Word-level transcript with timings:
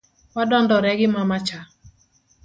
Wadondore 0.35 0.91
gi 0.99 1.07
mama 1.13 1.37
cha. 1.47 1.59